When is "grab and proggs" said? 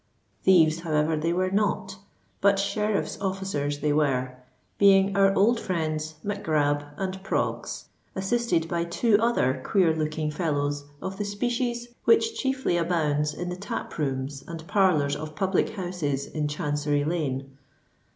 6.43-7.83